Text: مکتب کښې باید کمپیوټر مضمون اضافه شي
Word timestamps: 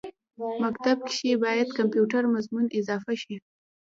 مکتب 0.63 0.97
کښې 1.07 1.31
باید 1.43 1.69
کمپیوټر 1.79 2.23
مضمون 2.35 2.65
اضافه 2.79 3.13
شي 3.21 3.35